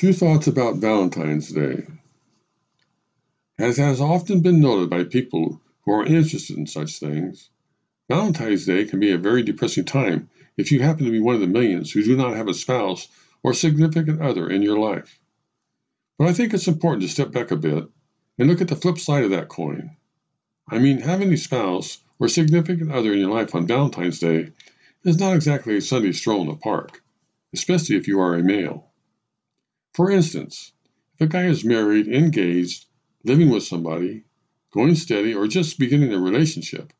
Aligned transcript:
Few 0.00 0.14
thoughts 0.14 0.46
about 0.46 0.76
Valentine's 0.76 1.52
Day. 1.52 1.86
As 3.58 3.76
has 3.76 4.00
often 4.00 4.40
been 4.40 4.58
noted 4.58 4.88
by 4.88 5.04
people 5.04 5.60
who 5.82 5.92
are 5.92 6.06
interested 6.06 6.56
in 6.56 6.66
such 6.66 6.98
things, 6.98 7.50
Valentine's 8.08 8.64
Day 8.64 8.86
can 8.86 8.98
be 8.98 9.10
a 9.10 9.18
very 9.18 9.42
depressing 9.42 9.84
time 9.84 10.30
if 10.56 10.72
you 10.72 10.80
happen 10.80 11.04
to 11.04 11.10
be 11.10 11.20
one 11.20 11.34
of 11.34 11.42
the 11.42 11.46
millions 11.46 11.90
who 11.90 12.02
do 12.02 12.16
not 12.16 12.34
have 12.34 12.48
a 12.48 12.54
spouse 12.54 13.08
or 13.42 13.52
significant 13.52 14.22
other 14.22 14.48
in 14.48 14.62
your 14.62 14.78
life. 14.78 15.20
But 16.16 16.28
I 16.28 16.32
think 16.32 16.54
it's 16.54 16.66
important 16.66 17.02
to 17.02 17.08
step 17.08 17.30
back 17.30 17.50
a 17.50 17.56
bit 17.56 17.84
and 18.38 18.48
look 18.48 18.62
at 18.62 18.68
the 18.68 18.76
flip 18.76 18.96
side 18.96 19.24
of 19.24 19.32
that 19.32 19.48
coin. 19.48 19.98
I 20.66 20.78
mean, 20.78 21.00
having 21.00 21.30
a 21.30 21.36
spouse 21.36 21.98
or 22.18 22.28
significant 22.28 22.90
other 22.90 23.12
in 23.12 23.18
your 23.18 23.30
life 23.30 23.54
on 23.54 23.66
Valentine's 23.66 24.18
Day 24.18 24.52
is 25.04 25.20
not 25.20 25.36
exactly 25.36 25.76
a 25.76 25.82
Sunday 25.82 26.12
stroll 26.12 26.40
in 26.40 26.48
the 26.48 26.54
park, 26.54 27.02
especially 27.52 27.96
if 27.96 28.08
you 28.08 28.18
are 28.18 28.34
a 28.34 28.42
male. 28.42 28.89
For 29.92 30.10
instance, 30.10 30.72
if 31.14 31.22
a 31.22 31.26
guy 31.26 31.46
is 31.46 31.64
married, 31.64 32.06
engaged, 32.06 32.86
living 33.24 33.50
with 33.50 33.64
somebody, 33.64 34.22
going 34.70 34.94
steady, 34.94 35.34
or 35.34 35.48
just 35.48 35.80
beginning 35.80 36.12
a 36.12 36.20
relationship, 36.20 36.92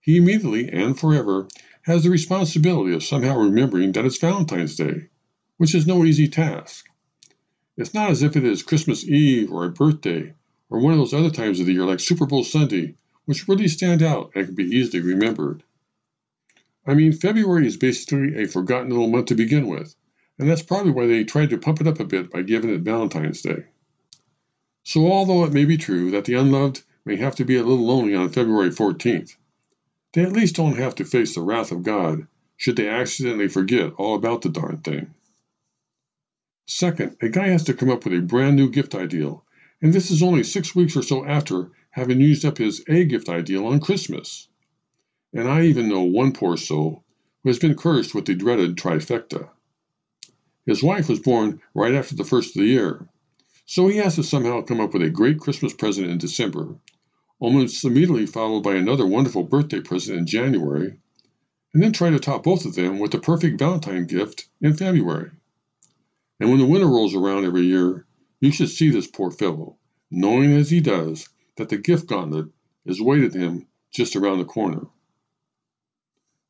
he 0.00 0.16
immediately 0.16 0.70
and 0.70 0.98
forever 0.98 1.46
has 1.82 2.04
the 2.04 2.10
responsibility 2.10 2.94
of 2.94 3.04
somehow 3.04 3.38
remembering 3.38 3.92
that 3.92 4.06
it's 4.06 4.16
Valentine's 4.16 4.76
Day, 4.76 5.08
which 5.58 5.74
is 5.74 5.86
no 5.86 6.04
easy 6.06 6.26
task. 6.26 6.86
It's 7.76 7.92
not 7.92 8.10
as 8.10 8.22
if 8.22 8.34
it 8.34 8.44
is 8.44 8.62
Christmas 8.62 9.04
Eve 9.04 9.52
or 9.52 9.66
a 9.66 9.70
birthday 9.70 10.32
or 10.70 10.80
one 10.80 10.94
of 10.94 10.98
those 10.98 11.12
other 11.14 11.30
times 11.30 11.60
of 11.60 11.66
the 11.66 11.74
year 11.74 11.84
like 11.84 12.00
Super 12.00 12.24
Bowl 12.24 12.44
Sunday, 12.44 12.94
which 13.26 13.46
really 13.46 13.68
stand 13.68 14.02
out 14.02 14.32
and 14.34 14.46
can 14.46 14.54
be 14.54 14.64
easily 14.64 15.02
remembered. 15.02 15.62
I 16.86 16.94
mean, 16.94 17.12
February 17.12 17.66
is 17.66 17.76
basically 17.76 18.42
a 18.42 18.48
forgotten 18.48 18.88
little 18.88 19.08
month 19.08 19.26
to 19.26 19.34
begin 19.34 19.66
with, 19.66 19.94
and 20.38 20.48
that's 20.48 20.62
probably 20.62 20.92
why 20.92 21.06
they 21.06 21.24
tried 21.24 21.50
to 21.50 21.58
pump 21.58 21.80
it 21.80 21.86
up 21.86 21.98
a 21.98 22.04
bit 22.04 22.30
by 22.30 22.42
giving 22.42 22.70
it 22.70 22.82
Valentine's 22.82 23.42
Day. 23.42 23.64
So, 24.84 25.10
although 25.10 25.44
it 25.44 25.52
may 25.52 25.64
be 25.64 25.76
true 25.76 26.10
that 26.12 26.24
the 26.24 26.34
unloved 26.34 26.82
may 27.04 27.16
have 27.16 27.34
to 27.36 27.44
be 27.44 27.56
a 27.56 27.62
little 27.64 27.84
lonely 27.84 28.14
on 28.14 28.28
February 28.28 28.70
14th, 28.70 29.36
they 30.12 30.22
at 30.22 30.32
least 30.32 30.56
don't 30.56 30.76
have 30.76 30.94
to 30.94 31.04
face 31.04 31.34
the 31.34 31.42
wrath 31.42 31.72
of 31.72 31.82
God 31.82 32.26
should 32.56 32.76
they 32.76 32.88
accidentally 32.88 33.48
forget 33.48 33.92
all 33.98 34.14
about 34.14 34.42
the 34.42 34.48
darn 34.48 34.78
thing. 34.78 35.14
Second, 36.66 37.16
a 37.20 37.28
guy 37.28 37.48
has 37.48 37.64
to 37.64 37.74
come 37.74 37.90
up 37.90 38.04
with 38.04 38.12
a 38.14 38.20
brand 38.20 38.56
new 38.56 38.68
gift 38.68 38.94
ideal, 38.94 39.44
and 39.80 39.92
this 39.92 40.10
is 40.10 40.22
only 40.22 40.42
six 40.42 40.74
weeks 40.74 40.96
or 40.96 41.02
so 41.02 41.24
after 41.24 41.70
having 41.90 42.20
used 42.20 42.44
up 42.44 42.58
his 42.58 42.82
A 42.88 43.04
gift 43.04 43.28
ideal 43.28 43.66
on 43.66 43.80
Christmas. 43.80 44.48
And 45.32 45.48
I 45.48 45.62
even 45.64 45.88
know 45.88 46.02
one 46.02 46.32
poor 46.32 46.56
soul 46.56 47.04
who 47.42 47.48
has 47.48 47.58
been 47.58 47.74
cursed 47.74 48.14
with 48.14 48.24
the 48.24 48.34
dreaded 48.34 48.76
trifecta. 48.76 49.50
His 50.68 50.82
wife 50.82 51.08
was 51.08 51.18
born 51.18 51.62
right 51.72 51.94
after 51.94 52.14
the 52.14 52.26
first 52.26 52.54
of 52.54 52.60
the 52.60 52.68
year, 52.68 53.08
so 53.64 53.88
he 53.88 53.96
has 53.96 54.16
to 54.16 54.22
somehow 54.22 54.60
come 54.60 54.80
up 54.80 54.92
with 54.92 55.00
a 55.00 55.08
great 55.08 55.40
Christmas 55.40 55.72
present 55.72 56.10
in 56.10 56.18
December, 56.18 56.76
almost 57.40 57.82
immediately 57.86 58.26
followed 58.26 58.64
by 58.64 58.74
another 58.74 59.06
wonderful 59.06 59.44
birthday 59.44 59.80
present 59.80 60.18
in 60.18 60.26
January, 60.26 61.00
and 61.72 61.82
then 61.82 61.92
try 61.92 62.10
to 62.10 62.18
top 62.18 62.42
both 62.42 62.66
of 62.66 62.74
them 62.74 62.98
with 62.98 63.12
the 63.12 63.18
perfect 63.18 63.58
Valentine 63.58 64.04
gift 64.04 64.46
in 64.60 64.74
February. 64.76 65.30
And 66.38 66.50
when 66.50 66.58
the 66.58 66.66
winter 66.66 66.86
rolls 66.86 67.14
around 67.14 67.46
every 67.46 67.62
year, 67.62 68.04
you 68.38 68.52
should 68.52 68.68
see 68.68 68.90
this 68.90 69.06
poor 69.06 69.30
fellow, 69.30 69.78
knowing 70.10 70.52
as 70.52 70.68
he 70.68 70.80
does 70.80 71.30
that 71.56 71.70
the 71.70 71.78
gift 71.78 72.08
gauntlet 72.08 72.48
is 72.84 73.00
waiting 73.00 73.30
him 73.30 73.66
just 73.90 74.16
around 74.16 74.36
the 74.36 74.44
corner. 74.44 74.82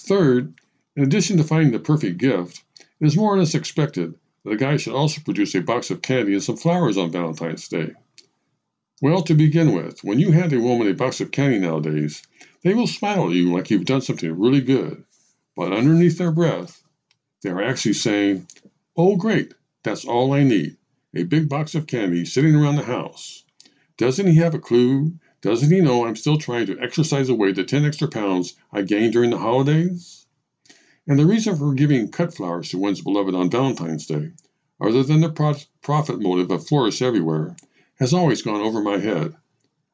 Third, 0.00 0.52
in 0.96 1.04
addition 1.04 1.36
to 1.36 1.44
finding 1.44 1.70
the 1.70 1.78
perfect 1.78 2.18
gift, 2.18 2.64
it 3.00 3.06
is 3.06 3.16
more 3.16 3.34
or 3.34 3.38
less 3.38 3.54
expected 3.54 4.14
that 4.44 4.52
a 4.52 4.56
guy 4.56 4.76
should 4.76 4.94
also 4.94 5.20
produce 5.22 5.54
a 5.54 5.62
box 5.62 5.90
of 5.90 6.02
candy 6.02 6.34
and 6.34 6.42
some 6.42 6.56
flowers 6.56 6.96
on 6.96 7.10
Valentine's 7.10 7.68
Day. 7.68 7.92
Well, 9.02 9.22
to 9.22 9.34
begin 9.34 9.72
with, 9.72 10.04
when 10.04 10.18
you 10.18 10.30
hand 10.32 10.52
a 10.52 10.60
woman 10.60 10.88
a 10.88 10.94
box 10.94 11.20
of 11.20 11.30
candy 11.30 11.58
nowadays, 11.58 12.22
they 12.62 12.74
will 12.74 12.86
smile 12.86 13.28
at 13.28 13.34
you 13.34 13.52
like 13.52 13.70
you've 13.70 13.86
done 13.86 14.02
something 14.02 14.38
really 14.38 14.60
good, 14.60 15.04
but 15.56 15.72
underneath 15.72 16.18
their 16.18 16.32
breath, 16.32 16.82
they 17.42 17.50
are 17.50 17.62
actually 17.62 17.94
saying, 17.94 18.46
Oh, 18.96 19.16
great, 19.16 19.54
that's 19.82 20.04
all 20.04 20.32
I 20.32 20.42
need 20.44 20.76
a 21.14 21.24
big 21.24 21.48
box 21.48 21.74
of 21.74 21.86
candy 21.86 22.24
sitting 22.24 22.54
around 22.54 22.76
the 22.76 22.84
house. 22.84 23.42
Doesn't 23.96 24.28
he 24.28 24.36
have 24.36 24.54
a 24.54 24.60
clue? 24.60 25.14
Doesn't 25.42 25.72
he 25.72 25.80
know 25.80 26.06
I'm 26.06 26.16
still 26.16 26.38
trying 26.38 26.66
to 26.66 26.78
exercise 26.78 27.28
away 27.28 27.52
the 27.52 27.64
10 27.64 27.84
extra 27.84 28.08
pounds 28.08 28.54
I 28.72 28.82
gained 28.82 29.12
during 29.12 29.30
the 29.30 29.38
holidays? 29.38 30.19
And 31.10 31.18
the 31.18 31.26
reason 31.26 31.56
for 31.56 31.74
giving 31.74 32.08
cut 32.08 32.32
flowers 32.32 32.68
to 32.68 32.78
one's 32.78 33.00
beloved 33.00 33.34
on 33.34 33.50
Valentine's 33.50 34.06
Day, 34.06 34.30
other 34.80 35.02
than 35.02 35.20
the 35.20 35.66
profit 35.82 36.20
motive 36.20 36.52
of 36.52 36.68
florists 36.68 37.02
everywhere, 37.02 37.56
has 37.98 38.14
always 38.14 38.42
gone 38.42 38.60
over 38.60 38.80
my 38.80 38.98
head. 38.98 39.34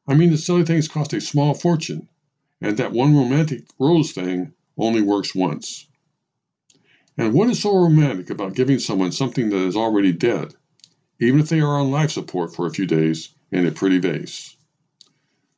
I 0.06 0.12
mean, 0.15 0.31
the 0.31 0.37
silly 0.37 0.62
things 0.62 0.88
cost 0.88 1.15
a 1.15 1.22
small 1.22 1.54
fortune, 1.54 2.10
and 2.60 2.77
that 2.77 2.93
one 2.93 3.16
romantic 3.16 3.65
rose 3.78 4.12
thing 4.12 4.53
only 4.77 5.00
works 5.00 5.34
once. 5.34 5.87
And 7.16 7.33
what 7.33 7.48
is 7.48 7.62
so 7.62 7.75
romantic 7.75 8.28
about 8.28 8.54
giving 8.54 8.78
someone 8.78 9.10
something 9.10 9.48
that 9.48 9.66
is 9.66 9.75
already 9.75 10.12
dead, 10.12 10.53
even 11.19 11.41
if 11.41 11.48
they 11.48 11.60
are 11.60 11.81
on 11.81 11.91
life 11.91 12.10
support 12.10 12.54
for 12.54 12.66
a 12.66 12.72
few 12.75 12.84
days, 12.84 13.31
in 13.50 13.65
a 13.65 13.72
pretty 13.72 14.00
vase? 14.00 14.54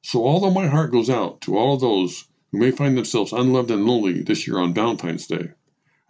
So, 0.03 0.25
although 0.25 0.53
my 0.53 0.69
heart 0.69 0.93
goes 0.93 1.11
out 1.11 1.41
to 1.41 1.59
all 1.59 1.75
of 1.75 1.81
those 1.81 2.28
who 2.51 2.59
may 2.59 2.71
find 2.71 2.97
themselves 2.97 3.33
unloved 3.33 3.71
and 3.71 3.85
lonely 3.85 4.23
this 4.23 4.47
year 4.47 4.59
on 4.59 4.75
Valentine's 4.75 5.27
Day, 5.27 5.51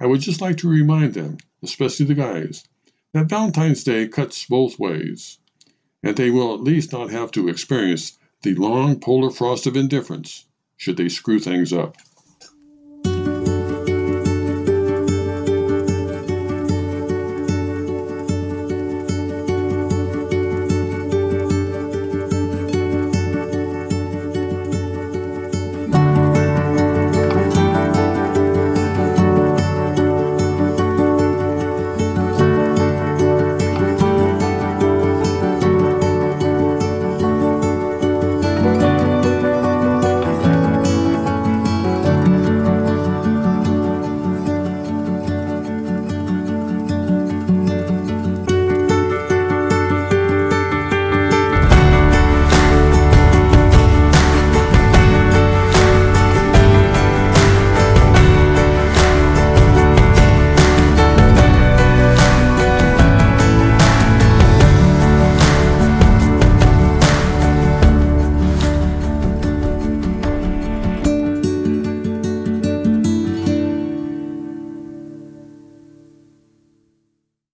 I 0.01 0.07
would 0.07 0.21
just 0.21 0.41
like 0.41 0.59
to 0.59 0.69
remind 0.69 1.15
them, 1.15 1.39
especially 1.63 2.07
the 2.07 2.15
guys, 2.15 2.65
that 3.13 3.29
Valentine's 3.29 3.85
Day 3.85 4.07
cuts 4.07 4.47
both 4.47 4.79
ways, 4.79 5.39
and 6.03 6.17
they 6.17 6.31
will 6.31 6.55
at 6.55 6.63
least 6.63 6.93
not 6.93 7.11
have 7.11 7.33
to 7.33 7.49
experience 7.49 8.19
the 8.43 8.55
long 8.55 9.01
polar 9.01 9.31
frost 9.31 9.67
of 9.67 9.77
indifference 9.77 10.45
should 10.77 10.97
they 10.97 11.09
screw 11.09 11.41
things 11.41 11.73
up. 11.73 11.97